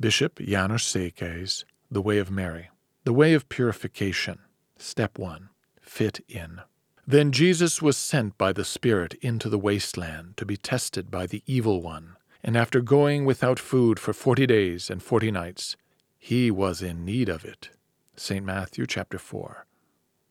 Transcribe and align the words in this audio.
Bishop 0.00 0.36
János 0.36 0.80
Székely's 0.80 1.66
The 1.90 2.00
Way 2.00 2.16
of 2.16 2.30
Mary, 2.30 2.70
The 3.04 3.12
Way 3.12 3.34
of 3.34 3.50
Purification, 3.50 4.38
Step 4.78 5.18
1 5.18 5.50
Fit 5.82 6.24
in. 6.26 6.62
Then 7.06 7.32
Jesus 7.32 7.82
was 7.82 7.98
sent 7.98 8.38
by 8.38 8.54
the 8.54 8.64
Spirit 8.64 9.12
into 9.20 9.50
the 9.50 9.58
wasteland 9.58 10.38
to 10.38 10.46
be 10.46 10.56
tested 10.56 11.10
by 11.10 11.26
the 11.26 11.42
evil 11.44 11.82
one. 11.82 12.16
And 12.42 12.56
after 12.56 12.80
going 12.80 13.26
without 13.26 13.58
food 13.58 13.98
for 13.98 14.14
forty 14.14 14.46
days 14.46 14.88
and 14.88 15.02
forty 15.02 15.30
nights, 15.30 15.76
he 16.18 16.50
was 16.50 16.80
in 16.80 17.04
need 17.04 17.28
of 17.28 17.44
it. 17.44 17.68
St. 18.16 18.42
Matthew 18.42 18.86
chapter 18.86 19.18
4, 19.18 19.66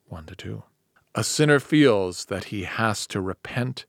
1 0.08 0.26
to 0.26 0.36
2. 0.36 0.64
A 1.14 1.24
sinner 1.24 1.60
feels 1.60 2.26
that 2.26 2.46
he 2.46 2.64
has 2.64 3.06
to 3.06 3.22
repent 3.22 3.86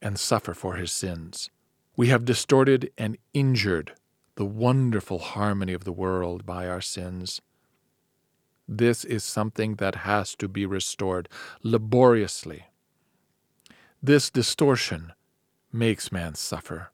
and 0.00 0.18
suffer 0.18 0.52
for 0.52 0.74
his 0.74 0.90
sins. 0.90 1.48
We 1.96 2.08
have 2.08 2.24
distorted 2.24 2.90
and 2.98 3.18
injured 3.32 3.92
the 4.36 4.46
wonderful 4.46 5.18
harmony 5.18 5.72
of 5.72 5.84
the 5.84 5.92
world 5.92 6.46
by 6.46 6.66
our 6.66 6.80
sins. 6.80 7.40
This 8.66 9.04
is 9.04 9.24
something 9.24 9.76
that 9.76 9.96
has 9.96 10.34
to 10.36 10.48
be 10.48 10.64
restored 10.64 11.28
laboriously. 11.62 12.66
This 14.02 14.30
distortion 14.30 15.12
makes 15.72 16.10
man 16.10 16.34
suffer, 16.34 16.90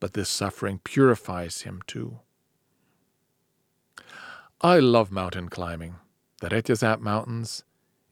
but 0.00 0.12
this 0.12 0.28
suffering 0.28 0.80
purifies 0.84 1.62
him 1.62 1.82
too. 1.86 2.20
I 4.60 4.78
love 4.78 5.10
mountain 5.10 5.48
climbing. 5.48 5.96
The 6.40 6.48
Retezat 6.48 7.00
Mountains 7.00 7.64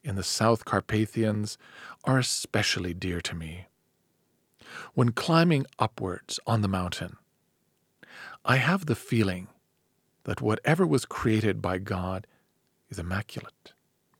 in 0.03 0.15
the 0.15 0.23
South 0.23 0.65
Carpathians 0.65 1.57
are 2.03 2.19
especially 2.19 2.93
dear 2.93 3.21
to 3.21 3.35
me. 3.35 3.65
When 4.93 5.11
climbing 5.11 5.65
upwards 5.79 6.39
on 6.45 6.61
the 6.61 6.67
mountain, 6.67 7.17
I 8.47 8.57
have 8.57 8.85
the 8.85 8.95
feeling 8.95 9.47
that 10.25 10.39
whatever 10.39 10.85
was 10.85 11.05
created 11.05 11.63
by 11.63 11.79
God 11.79 12.27
is 12.89 12.99
immaculate, 12.99 13.73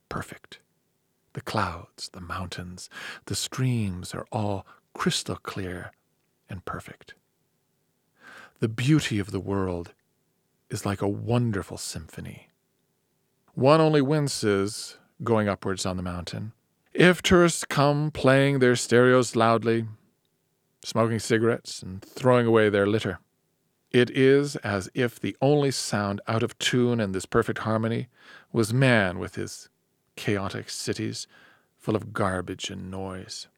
perfect. 0.08 0.58
The 1.34 1.40
clouds, 1.40 2.08
the 2.08 2.20
mountains, 2.20 2.90
the 3.26 3.36
streams 3.36 4.14
are 4.14 4.26
all 4.32 4.66
crystal 4.94 5.36
clear 5.36 5.92
and 6.50 6.64
perfect. 6.64 7.14
The 8.58 8.68
beauty 8.68 9.20
of 9.20 9.30
the 9.30 9.38
world 9.38 9.92
is 10.70 10.84
like 10.84 11.02
a 11.02 11.08
wonderful 11.08 11.78
symphony. 11.78 12.48
One 13.54 13.80
only 13.80 14.02
winces 14.02 14.98
going 15.22 15.48
upwards 15.48 15.86
on 15.86 15.96
the 15.96 16.02
mountain. 16.02 16.52
If 16.92 17.22
tourists 17.22 17.64
come 17.64 18.10
playing 18.10 18.58
their 18.58 18.74
stereos 18.74 19.36
loudly, 19.36 19.86
smoking 20.82 21.20
cigarettes, 21.20 21.80
and 21.80 22.02
throwing 22.02 22.46
away 22.46 22.70
their 22.70 22.88
litter, 22.88 23.20
it 23.90 24.10
is 24.10 24.56
as 24.56 24.90
if 24.94 25.18
the 25.18 25.36
only 25.40 25.70
sound 25.70 26.20
out 26.26 26.42
of 26.42 26.58
tune 26.58 27.00
in 27.00 27.12
this 27.12 27.26
perfect 27.26 27.60
harmony 27.60 28.08
was 28.52 28.72
man 28.74 29.18
with 29.18 29.36
his 29.36 29.68
chaotic 30.16 30.70
cities 30.70 31.26
full 31.78 31.96
of 31.96 32.12
garbage 32.12 32.70
and 32.70 32.90
noise. 32.90 33.48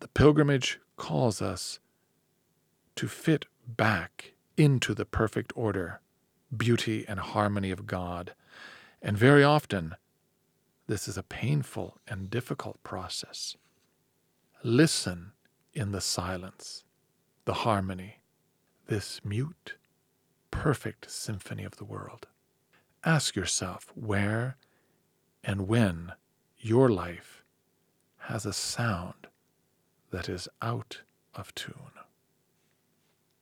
The 0.00 0.08
pilgrimage 0.08 0.78
calls 0.96 1.42
us 1.42 1.80
to 2.96 3.08
fit 3.08 3.46
back 3.66 4.34
into 4.56 4.94
the 4.94 5.04
perfect 5.04 5.52
order, 5.56 6.00
beauty, 6.56 7.04
and 7.08 7.18
harmony 7.18 7.70
of 7.70 7.86
God, 7.86 8.34
and 9.02 9.18
very 9.18 9.42
often 9.42 9.96
this 10.86 11.08
is 11.08 11.18
a 11.18 11.22
painful 11.22 11.98
and 12.06 12.30
difficult 12.30 12.82
process. 12.82 13.56
Listen 14.62 15.32
in 15.74 15.92
the 15.92 16.00
silence, 16.00 16.84
the 17.44 17.54
harmony, 17.54 18.20
this 18.86 19.20
mute, 19.24 19.76
perfect 20.50 21.10
symphony 21.10 21.64
of 21.64 21.76
the 21.76 21.84
world. 21.84 22.26
Ask 23.04 23.36
yourself 23.36 23.92
where 23.94 24.56
and 25.44 25.68
when 25.68 26.12
your 26.58 26.88
life 26.88 27.44
has 28.18 28.44
a 28.46 28.52
sound 28.52 29.28
that 30.10 30.28
is 30.28 30.48
out 30.62 31.02
of 31.34 31.54
tune. 31.54 31.95